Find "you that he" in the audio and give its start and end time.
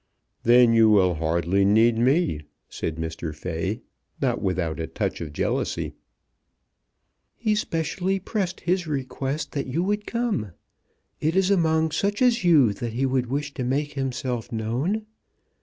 12.43-13.05